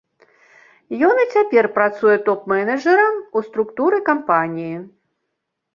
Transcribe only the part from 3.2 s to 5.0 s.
у структуры кампаніі.